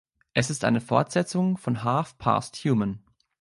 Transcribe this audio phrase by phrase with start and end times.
[0.33, 3.03] Es ist die Fortsetzung von „Half Past Human“.